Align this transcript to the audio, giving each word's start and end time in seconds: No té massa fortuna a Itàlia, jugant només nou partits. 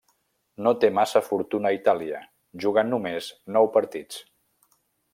No 0.67 0.71
té 0.83 0.89
massa 0.99 1.21
fortuna 1.25 1.69
a 1.71 1.77
Itàlia, 1.77 2.23
jugant 2.65 2.91
només 2.95 3.31
nou 3.59 3.73
partits. 3.79 4.23